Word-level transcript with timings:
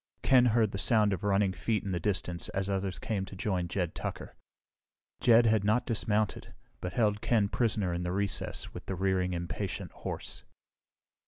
Ken 0.23 0.45
heard 0.47 0.71
the 0.71 0.79
sound 0.79 1.13
of 1.13 1.23
running 1.23 1.53
feet 1.53 1.83
in 1.83 1.91
the 1.91 1.99
distance 1.99 2.49
as 2.57 2.71
others 2.71 2.97
came 2.97 3.23
to 3.25 3.35
join 3.35 3.67
Jed 3.67 3.93
Tucker. 3.93 4.35
Jed 5.19 5.45
had 5.45 5.63
not 5.63 5.85
dismounted, 5.85 6.55
but 6.79 6.93
held 6.93 7.21
Ken 7.21 7.47
prisoner 7.47 7.93
in 7.93 8.01
the 8.01 8.11
recess 8.11 8.73
with 8.73 8.87
the 8.87 8.95
rearing, 8.95 9.33
impatient 9.33 9.91
horse. 9.91 10.43